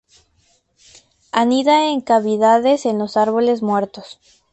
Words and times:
Anida 1.31 1.87
en 1.91 2.01
cavidades 2.01 2.87
en 2.87 2.97
los 2.97 3.17
árboles 3.17 3.61
muertos. 3.61 4.19